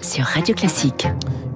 sur 0.00 0.24
Radio 0.24 0.54
Classique. 0.54 1.06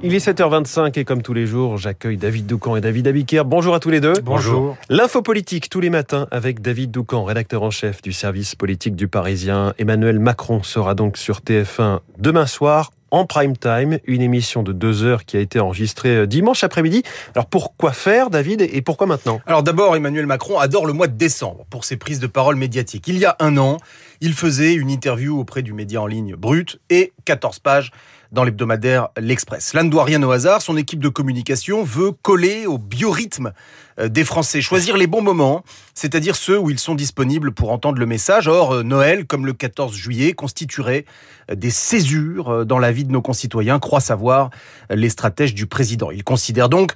Il 0.03 0.15
est 0.15 0.27
7h25 0.27 0.99
et 0.99 1.05
comme 1.05 1.23
tous 1.23 1.33
les 1.33 1.47
jours, 1.47 1.79
j'accueille 1.79 2.17
David 2.17 2.47
Doucan 2.47 2.77
et 2.77 2.81
David 2.81 3.09
Abiker. 3.09 3.43
Bonjour 3.45 3.75
à 3.75 3.81
tous 3.81 3.91
les 3.91 4.01
deux. 4.01 4.15
Bonjour. 4.23 4.77
L'info 4.89 5.23
politique 5.23 5.71
tous 5.71 5.81
les 5.81 5.91
matins 5.91 6.27
avec 6.31 6.61
David 6.61 6.91
Doucan, 6.91 7.25
rédacteur 7.25 7.63
en 7.63 7.71
chef 7.71 8.03
du 8.03 8.13
service 8.13 8.55
politique 8.55 8.97
du 8.97 9.09
Parisien. 9.09 9.75
Emmanuel 9.79 10.19
Macron 10.19 10.63
sera 10.63 10.95
donc 10.95 11.17
sur 11.17 11.39
TF1 11.41 12.01
demain 12.19 12.47
soir 12.47 12.91
en 13.13 13.27
prime 13.27 13.57
time, 13.57 13.99
une 14.07 14.23
émission 14.23 14.63
de 14.63 14.73
deux 14.73 15.05
heures 15.05 15.25
qui 15.25 15.37
a 15.37 15.41
été 15.41 15.61
enregistrée 15.61 16.17
euh, 16.17 16.27
dimanche 16.27 16.65
après-midi. 16.65 17.03
Alors 17.35 17.47
pourquoi 17.47 17.93
faire, 17.93 18.31
David, 18.31 18.63
et 18.63 18.83
pourquoi 18.83 19.07
maintenant? 19.07 19.41
Alors 19.47 19.63
d'abord, 19.63 19.95
Emmanuel 19.95 20.27
Macron 20.27 20.59
adore 20.59 20.87
le 20.87 20.95
mois 20.95 21.07
de 21.07 21.17
décembre 21.17 21.67
pour 21.69 21.85
ses 21.85 21.99
prises 21.99 22.21
de 22.21 22.27
parole 22.27 22.57
médiatiques. 22.57 23.07
Il 23.07 23.19
y 23.19 23.27
a 23.27 23.37
un 23.39 23.59
an, 23.59 23.77
il 24.23 24.33
faisait 24.33 24.73
une 24.73 24.91
interview 24.91 25.39
auprès 25.39 25.63
du 25.63 25.75
média 25.75 26.01
en 26.01 26.07
ligne 26.07 26.35
Brut 26.37 26.81
et 26.89 27.13
14 27.27 27.59
pages 27.59 27.93
dans 28.33 28.45
l'hebdomadaire 28.45 29.09
L'Express. 29.19 29.69
Cela 29.69 29.83
ne 29.85 29.91
doit 29.91 30.05
rien 30.05 30.23
au 30.23 30.31
hasard, 30.31 30.63
son 30.63 30.77
équipe 30.77 31.01
de 31.01 31.09
communication 31.09 31.85
veut 31.85 32.11
coller 32.11 32.67
au 32.67 32.79
biorhythme 32.79 33.53
euh, 34.01 34.09
des 34.09 34.25
Français, 34.25 34.61
choisir 34.61 34.97
les 34.97 35.07
bons 35.07 35.23
moments, 35.23 35.65
c'est-à-dire 35.95 36.35
ceux 36.35 36.59
où 36.59 36.71
ils 36.71 36.79
sont 36.79 36.95
disponibles 36.95 37.53
pour 37.53 37.71
entendre 37.71 37.99
le 37.99 38.07
message. 38.07 38.49
Or, 38.49 38.73
euh, 38.73 38.83
Noël, 38.83 39.27
comme 39.27 39.47
le 39.47 39.53
14 39.53 39.95
juillet, 39.95 40.33
constituerait 40.33 41.05
euh, 41.51 41.55
des 41.55 41.71
césures 41.71 42.65
dans 42.65 42.79
la 42.79 42.91
vie 42.91 43.05
de 43.05 43.13
nos 43.13 43.23
concitoyens, 43.23 43.79
croient 43.79 44.01
savoir 44.01 44.51
les 44.91 45.11
stratèges 45.11 45.55
du 45.55 45.67
président. 45.67 46.11
Il 46.11 46.25
considère 46.25 46.69
donc 46.69 46.93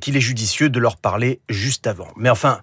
qu'il 0.00 0.16
est 0.16 0.20
judicieux 0.20 0.68
de 0.68 0.78
leur 0.80 0.96
parler 0.96 1.40
juste 1.48 1.86
avant. 1.86 2.08
Mais 2.16 2.30
enfin, 2.30 2.60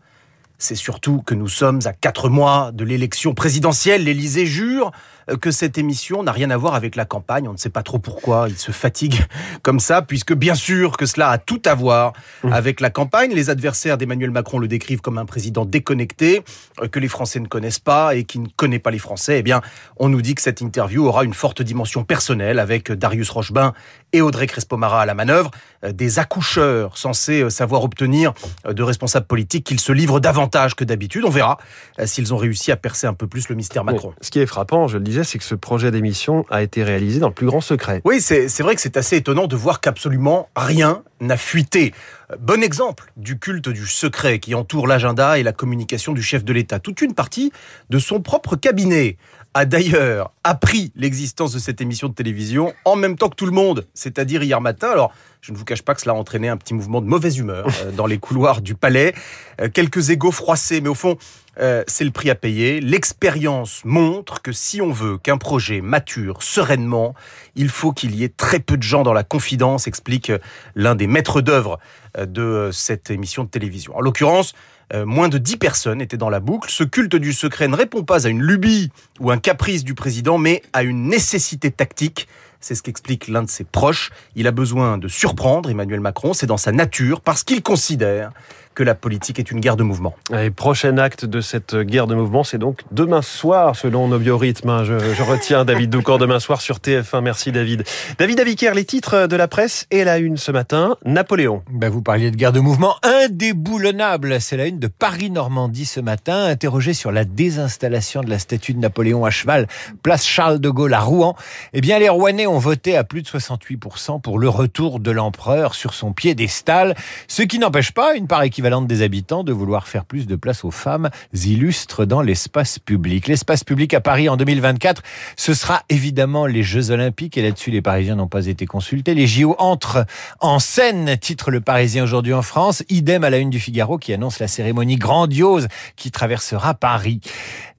c'est 0.57 0.75
surtout 0.75 1.21
que 1.21 1.35
nous 1.35 1.47
sommes 1.47 1.79
à 1.85 1.93
quatre 1.93 2.29
mois 2.29 2.71
de 2.73 2.83
l'élection 2.83 3.33
présidentielle. 3.33 4.03
L'Élysée 4.03 4.45
jure 4.45 4.91
que 5.35 5.51
cette 5.51 5.77
émission 5.77 6.23
n'a 6.23 6.31
rien 6.31 6.49
à 6.49 6.57
voir 6.57 6.75
avec 6.75 6.95
la 6.95 7.05
campagne. 7.05 7.47
On 7.47 7.53
ne 7.53 7.57
sait 7.57 7.69
pas 7.69 7.83
trop 7.83 7.99
pourquoi 7.99 8.47
il 8.47 8.57
se 8.57 8.71
fatigue 8.71 9.25
comme 9.61 9.79
ça, 9.79 10.01
puisque 10.01 10.33
bien 10.33 10.55
sûr 10.55 10.95
que 10.97 11.05
cela 11.05 11.29
a 11.29 11.37
tout 11.37 11.61
à 11.65 11.75
voir 11.75 12.13
mmh. 12.43 12.53
avec 12.53 12.79
la 12.79 12.89
campagne. 12.89 13.33
Les 13.33 13.49
adversaires 13.49 13.97
d'Emmanuel 13.97 14.31
Macron 14.31 14.59
le 14.59 14.67
décrivent 14.67 15.01
comme 15.01 15.17
un 15.17 15.25
président 15.25 15.65
déconnecté, 15.65 16.43
euh, 16.81 16.87
que 16.87 16.99
les 16.99 17.07
Français 17.07 17.39
ne 17.39 17.47
connaissent 17.47 17.79
pas 17.79 18.15
et 18.15 18.23
qui 18.23 18.39
ne 18.39 18.47
connaît 18.55 18.79
pas 18.79 18.91
les 18.91 18.99
Français. 18.99 19.39
Eh 19.39 19.43
bien, 19.43 19.61
on 19.97 20.09
nous 20.09 20.21
dit 20.21 20.35
que 20.35 20.41
cette 20.41 20.61
interview 20.61 21.05
aura 21.05 21.23
une 21.23 21.33
forte 21.33 21.61
dimension 21.61 22.03
personnelle 22.03 22.59
avec 22.59 22.91
Darius 22.91 23.29
Rochebin 23.29 23.73
et 24.13 24.21
Audrey 24.21 24.47
Crespo-Mara 24.47 25.01
à 25.01 25.05
la 25.05 25.13
manœuvre, 25.13 25.51
euh, 25.83 25.91
des 25.91 26.19
accoucheurs 26.19 26.97
censés 26.97 27.41
euh, 27.41 27.49
savoir 27.49 27.83
obtenir 27.83 28.33
de 28.67 28.83
responsables 28.83 29.27
politiques 29.27 29.65
qu'ils 29.65 29.79
se 29.79 29.91
livrent 29.91 30.19
davantage 30.19 30.75
que 30.75 30.83
d'habitude. 30.83 31.25
On 31.25 31.29
verra 31.29 31.57
s'ils 32.05 32.33
ont 32.33 32.37
réussi 32.37 32.71
à 32.71 32.77
percer 32.77 33.07
un 33.07 33.13
peu 33.13 33.27
plus 33.27 33.49
le 33.49 33.55
mystère 33.55 33.83
Macron. 33.83 34.13
ce 34.21 34.31
qui 34.31 34.39
est 34.39 34.45
frappant, 34.45 34.87
je 34.87 34.97
le 34.97 35.03
disais, 35.03 35.16
c'est 35.23 35.37
que 35.37 35.43
ce 35.43 35.55
projet 35.55 35.91
d'émission 35.91 36.45
a 36.49 36.61
été 36.61 36.83
réalisé 36.83 37.19
dans 37.19 37.27
le 37.27 37.33
plus 37.33 37.45
grand 37.45 37.61
secret. 37.61 38.01
Oui, 38.05 38.21
c'est 38.21 38.59
vrai 38.59 38.75
que 38.75 38.81
c'est 38.81 38.97
assez 38.97 39.17
étonnant 39.17 39.47
de 39.47 39.55
voir 39.55 39.81
qu'absolument 39.81 40.49
rien 40.55 41.03
n'a 41.19 41.37
fuité. 41.37 41.93
Bon 42.39 42.61
exemple 42.61 43.11
du 43.15 43.39
culte 43.39 43.69
du 43.69 43.87
secret 43.87 44.39
qui 44.39 44.53
entoure 44.53 44.87
l'agenda 44.87 45.39
et 45.39 45.43
la 45.43 45.53
communication 45.53 46.13
du 46.13 46.21
chef 46.21 46.43
de 46.43 46.53
l'État. 46.53 46.79
Toute 46.79 47.01
une 47.01 47.13
partie 47.13 47.51
de 47.89 47.99
son 47.99 48.21
propre 48.21 48.55
cabinet 48.55 49.17
a 49.53 49.65
d'ailleurs 49.65 50.33
appris 50.43 50.91
l'existence 50.95 51.53
de 51.53 51.59
cette 51.59 51.81
émission 51.81 52.09
de 52.09 52.13
télévision 52.13 52.73
en 52.85 52.95
même 52.95 53.15
temps 53.15 53.29
que 53.29 53.35
tout 53.35 53.45
le 53.45 53.51
monde, 53.51 53.87
c'est-à-dire 53.93 54.43
hier 54.43 54.61
matin. 54.61 54.89
Alors, 54.89 55.13
je 55.47 55.53
ne 55.53 55.57
vous 55.57 55.63
cache 55.63 55.81
pas 55.81 55.95
que 55.95 56.01
cela 56.01 56.13
a 56.13 56.17
entraîné 56.17 56.49
un 56.49 56.57
petit 56.57 56.73
mouvement 56.73 56.99
de 56.99 57.07
mauvaise 57.07 57.37
humeur 57.37 57.67
euh, 57.81 57.91
dans 57.91 58.05
les 58.05 58.17
couloirs 58.17 58.59
du 58.59 58.75
palais. 58.75 59.13
Euh, 59.61 59.69
quelques 59.73 60.09
égaux 60.09 60.33
froissés, 60.33 60.81
mais 60.81 60.89
au 60.89 60.93
fond, 60.93 61.17
euh, 61.61 61.85
c'est 61.87 62.03
le 62.03 62.11
prix 62.11 62.29
à 62.29 62.35
payer. 62.35 62.81
L'expérience 62.81 63.81
montre 63.85 64.41
que 64.41 64.51
si 64.51 64.81
on 64.81 64.91
veut 64.91 65.17
qu'un 65.17 65.37
projet 65.37 65.79
mature 65.79 66.43
sereinement, 66.43 67.15
il 67.55 67.69
faut 67.69 67.93
qu'il 67.93 68.13
y 68.13 68.25
ait 68.25 68.33
très 68.35 68.59
peu 68.59 68.75
de 68.75 68.83
gens 68.83 69.03
dans 69.03 69.13
la 69.13 69.23
confidence, 69.23 69.87
explique 69.87 70.33
l'un 70.75 70.95
des 70.95 71.07
maîtres 71.07 71.39
d'œuvre 71.39 71.79
de 72.19 72.69
cette 72.73 73.09
émission 73.09 73.45
de 73.45 73.49
télévision. 73.49 73.95
En 73.95 74.01
l'occurrence, 74.01 74.53
moins 74.93 75.29
de 75.29 75.37
10 75.37 75.57
personnes 75.57 76.01
étaient 76.01 76.17
dans 76.17 76.29
la 76.29 76.39
boucle. 76.39 76.69
Ce 76.69 76.83
culte 76.83 77.15
du 77.15 77.33
secret 77.33 77.67
ne 77.67 77.75
répond 77.75 78.03
pas 78.03 78.25
à 78.25 78.29
une 78.29 78.41
lubie 78.41 78.89
ou 79.19 79.31
un 79.31 79.37
caprice 79.37 79.83
du 79.83 79.93
président, 79.93 80.37
mais 80.37 80.61
à 80.73 80.83
une 80.83 81.07
nécessité 81.07 81.71
tactique 81.71 82.27
c'est 82.59 82.75
ce 82.75 82.83
qu'explique 82.83 83.27
l'un 83.27 83.43
de 83.43 83.49
ses 83.49 83.63
proches. 83.63 84.11
Il 84.35 84.47
a 84.47 84.51
besoin 84.51 84.97
de 84.97 85.07
surprendre 85.07 85.69
Emmanuel 85.69 85.99
Macron, 85.99 86.33
c'est 86.33 86.47
dans 86.47 86.57
sa 86.57 86.71
nature, 86.71 87.21
parce 87.21 87.43
qu'il 87.43 87.61
considère 87.61 88.31
que 88.77 88.83
la 88.83 88.93
politique 88.93 89.39
est 89.39 89.49
une 89.49 89.59
guerre 89.59 89.75
de 89.75 89.81
mouvement. 89.81 90.13
Et 90.39 90.51
prochain 90.51 90.99
acte 90.99 91.25
de 91.25 91.41
cette 91.41 91.75
guerre 91.75 92.05
de 92.05 92.13
mouvement, 92.13 92.43
c'est 92.43 92.59
donc 92.59 92.81
demain 92.91 93.23
soir, 93.23 93.75
selon 93.75 94.07
nos 94.07 94.19
biorhythmes. 94.19 94.69
Hein. 94.69 94.83
Je, 94.83 95.23
retiens 95.23 95.65
David 95.65 95.89
Doucan 95.89 96.19
demain 96.19 96.39
soir 96.39 96.61
sur 96.61 96.77
TF1. 96.77 97.21
Merci 97.21 97.51
David. 97.51 97.85
David 98.19 98.39
Avicaire, 98.39 98.75
les 98.75 98.85
titres 98.85 99.25
de 99.25 99.35
la 99.35 99.47
presse 99.47 99.87
et 99.89 100.03
la 100.03 100.19
une 100.19 100.37
ce 100.37 100.51
matin. 100.51 100.95
Napoléon. 101.05 101.63
Ben 101.71 101.89
vous 101.89 102.03
parliez 102.03 102.29
de 102.29 102.35
guerre 102.35 102.51
de 102.51 102.59
mouvement 102.59 102.97
indéboulonnable. 103.01 104.39
C'est 104.39 104.57
la 104.57 104.67
une 104.67 104.77
de 104.77 104.85
Paris-Normandie 104.85 105.87
ce 105.87 105.99
matin, 105.99 106.45
interrogé 106.45 106.93
sur 106.93 107.11
la 107.11 107.25
désinstallation 107.25 108.21
de 108.21 108.29
la 108.29 108.37
statue 108.37 108.75
de 108.75 108.79
Napoléon 108.79 109.25
à 109.25 109.31
cheval, 109.31 109.67
place 110.03 110.23
Charles 110.23 110.59
de 110.59 110.69
Gaulle 110.69 110.93
à 110.93 110.99
Rouen. 110.99 111.35
Eh 111.73 111.81
bien, 111.81 111.97
les 111.97 112.09
Rouennais 112.09 112.45
ont 112.45 112.59
voté 112.59 112.95
à 112.95 113.03
plus 113.03 113.23
de 113.23 113.27
68% 113.27 114.21
pour 114.21 114.37
le 114.37 114.49
retour 114.49 114.99
de 114.99 115.09
l'empereur 115.09 115.73
sur 115.73 115.95
son 115.95 116.13
piédestal, 116.13 116.95
ce 117.27 117.41
qui 117.41 117.57
n'empêche 117.57 117.91
pas 117.91 118.13
une 118.13 118.27
part 118.27 118.43
équivalente 118.43 118.66
des 118.67 119.01
habitants 119.01 119.43
de 119.43 119.53
vouloir 119.53 119.87
faire 119.87 120.03
plus 120.03 120.27
de 120.27 120.35
place 120.35 120.65
aux 120.65 120.71
femmes 120.71 121.09
illustres 121.33 122.05
dans 122.05 122.21
l'espace 122.21 122.79
public. 122.79 123.27
L'espace 123.27 123.63
public 123.63 123.93
à 123.93 124.01
Paris 124.01 124.27
en 124.27 124.35
2024, 124.35 125.01
ce 125.37 125.53
sera 125.53 125.83
évidemment 125.87 126.45
les 126.45 126.63
Jeux 126.63 126.91
Olympiques 126.91 127.37
et 127.37 127.41
là-dessus 127.41 127.71
les 127.71 127.81
Parisiens 127.81 128.15
n'ont 128.15 128.27
pas 128.27 128.47
été 128.47 128.65
consultés. 128.65 129.13
Les 129.13 129.25
JO 129.25 129.55
entrent 129.57 130.05
en 130.41 130.59
scène, 130.59 131.17
titre 131.17 131.49
le 131.49 131.61
Parisien 131.61 132.03
aujourd'hui 132.03 132.33
en 132.33 132.41
France, 132.41 132.83
idem 132.89 133.23
à 133.23 133.29
la 133.29 133.37
une 133.37 133.49
du 133.49 133.59
Figaro 133.59 133.97
qui 133.97 134.11
annonce 134.11 134.39
la 134.39 134.49
cérémonie 134.49 134.97
grandiose 134.97 135.69
qui 135.95 136.11
traversera 136.11 136.73
Paris. 136.73 137.21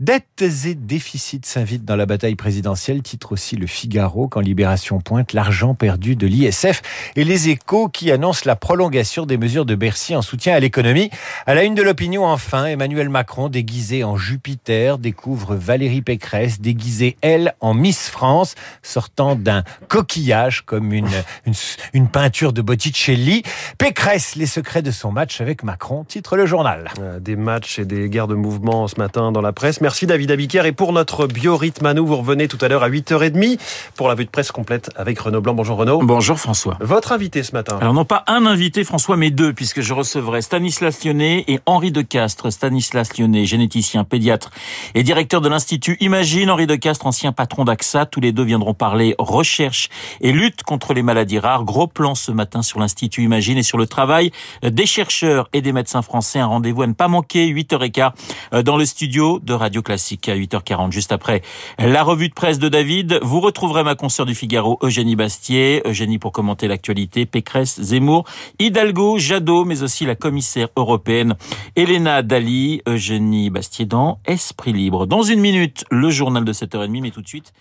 Dettes 0.01 0.43
et 0.65 0.75
déficits 0.75 1.41
s'invitent 1.43 1.85
dans 1.85 1.97
la 1.97 2.07
bataille 2.07 2.37
présidentielle, 2.37 3.03
titre 3.03 3.33
aussi 3.33 3.57
le 3.57 3.67
Figaro 3.67 4.29
quand 4.29 4.41
Libération 4.41 5.01
pointe 5.01 5.35
l'argent 5.35 5.75
perdu 5.75 6.17
de 6.17 6.27
l'ISF 6.27 6.81
et 7.15 7.25
les 7.25 7.51
échos 7.51 7.89
qui 7.89 8.11
annoncent 8.11 8.43
la 8.47 8.57
prolongation 8.57 9.27
des 9.27 9.37
mesures 9.37 9.67
de 9.67 9.75
Bercy 9.75 10.17
en 10.17 10.23
soutien 10.23 10.55
à 10.55 10.61
l'économie 10.61 10.78
à 10.79 11.55
la 11.55 11.65
une 11.65 11.75
de 11.75 11.83
l'opinion, 11.83 12.25
enfin, 12.25 12.67
Emmanuel 12.67 13.09
Macron, 13.09 13.49
déguisé 13.49 14.05
en 14.05 14.17
Jupiter, 14.17 14.99
découvre 14.99 15.57
Valérie 15.57 16.03
Pécresse, 16.03 16.61
déguisée, 16.61 17.17
elle, 17.21 17.55
en 17.61 17.75
Miss 17.75 18.09
France, 18.09 18.55
sortant 18.83 19.35
d'un 19.35 19.65
coquillage 19.89 20.65
comme 20.65 20.93
une, 20.93 21.09
une, 21.95 22.09
peinture 22.09 22.53
de 22.53 22.63
Botticelli. 22.63 23.43
Pécresse, 23.77 24.37
les 24.37 24.47
secrets 24.47 24.83
de 24.83 24.93
son 24.93 25.11
match 25.11 25.41
avec 25.41 25.65
Macron, 25.65 26.05
titre 26.05 26.37
le 26.37 26.47
journal. 26.47 26.91
Euh, 27.01 27.19
des 27.19 27.35
matchs 27.35 27.81
et 27.81 27.85
des 27.85 28.09
guerres 28.09 28.29
de 28.29 28.37
mouvement 28.37 28.87
ce 28.87 28.99
matin 28.99 29.33
dans 29.33 29.43
la 29.43 29.53
presse. 29.53 29.81
Merci 29.81 30.07
David 30.07 30.31
Abiker. 30.31 30.65
Et 30.65 30.73
pour 30.73 30.93
notre 30.93 31.27
biorhythme 31.27 31.87
à 31.87 31.95
nous, 31.95 32.07
vous 32.07 32.17
revenez 32.17 32.47
tout 32.47 32.59
à 32.61 32.69
l'heure 32.69 32.85
à 32.85 32.89
8h30 32.89 33.59
pour 33.97 34.09
la 34.09 34.15
vue 34.15 34.27
de 34.27 34.31
presse 34.31 34.53
complète 34.53 34.91
avec 34.95 35.19
Renaud 35.19 35.41
Blanc. 35.41 35.55
Bonjour 35.55 35.77
Renaud. 35.77 36.03
Bonjour 36.03 36.39
François. 36.39 36.77
Votre 36.81 37.11
invité 37.11 37.43
ce 37.43 37.53
matin 37.53 37.79
Alors 37.81 37.95
non 37.95 38.05
pas 38.05 38.23
un 38.29 38.47
invité 38.47 38.85
François, 38.85 39.17
mais 39.17 39.31
deux, 39.31 39.53
puisque 39.53 39.81
je 39.81 39.93
recevrai 39.93 40.41
Stanislas 40.41 40.58
Stanislas 40.59 41.05
Lyonnais 41.05 41.45
et 41.47 41.61
Henri 41.67 41.93
de 41.93 42.03
Castres. 42.03 42.51
Stanislas 42.51 43.17
Lyonnais, 43.17 43.45
généticien, 43.45 44.03
pédiatre 44.03 44.51
et 44.97 45.05
directeur 45.05 45.41
de 45.41 45.49
l'Institut 45.49 45.97
Imagine. 46.01 46.51
Henri 46.51 46.67
de 46.67 46.75
Castres, 46.75 47.07
ancien 47.07 47.31
patron 47.31 47.65
d'AXA. 47.65 48.07
Tous 48.07 48.21
les 48.21 48.33
deux 48.33 48.43
viendront 48.43 48.75
parler 48.75 49.15
recherche 49.21 49.89
et 50.21 50.33
lutte 50.33 50.65
contre 50.65 50.95
les 50.95 51.03
maladies 51.03 51.39
rares. 51.39 51.63
Gros 51.63 51.87
plan 51.87 52.17
ce 52.17 52.33
matin 52.33 52.63
sur 52.63 52.81
l'Institut 52.81 53.23
Imagine 53.23 53.57
et 53.57 53.63
sur 53.63 53.79
le 53.79 53.87
travail 53.87 54.33
des 54.65 54.85
chercheurs 54.85 55.49
et 55.53 55.61
des 55.61 55.71
médecins 55.71 56.03
français. 56.03 56.41
Un 56.41 56.47
rendez-vous 56.47 56.83
à 56.83 56.89
ne 56.89 56.93
pas 56.93 57.07
manquer, 57.07 57.47
8h15 57.47 58.11
euh, 58.53 58.63
dans 58.65 58.77
le 58.77 58.85
studio 58.85 59.39
de 59.39 59.53
Radio 59.53 59.81
Classique 59.81 60.29
à 60.29 60.35
8h40. 60.35 60.91
Juste 60.91 61.13
après 61.13 61.43
la 61.79 62.03
revue 62.03 62.31
de 62.31 62.35
presse 62.35 62.59
de 62.59 62.69
David, 62.69 63.21
vous 63.23 63.39
retrouverez 63.39 63.85
ma 63.85 63.95
consoeur 63.95 64.27
du 64.27 64.35
Figaro, 64.35 64.77
Eugénie 64.83 65.15
Bastier. 65.15 65.83
Eugénie 65.87 66.19
pour 66.19 66.33
commenter 66.33 66.67
l'actualité, 66.67 67.27
Pécresse, 67.27 67.81
Zemmour, 67.81 68.25
Hidalgo, 68.59 69.19
Jadot, 69.19 69.65
mais 69.65 69.85
aussi 69.85 70.05
la 70.05 70.17
européenne 70.77 71.35
Elena 71.77 72.23
Dali, 72.23 72.83
Eugénie 72.87 73.51
Bastier 73.51 73.87
dans 73.87 74.21
Esprit 74.27 74.73
Libre. 74.73 75.07
Dans 75.07 75.23
une 75.23 75.41
minute, 75.41 75.85
le 75.91 76.11
journal 76.11 76.45
de 76.45 76.53
7h30, 76.53 77.01
mais 77.03 77.11
tout 77.11 77.23
de 77.23 77.29
suite, 77.29 77.53